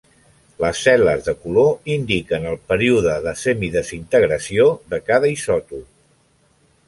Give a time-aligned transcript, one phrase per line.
[0.61, 5.87] Les cel·les de color indiquen el període de semidesintegració de cada isòtop.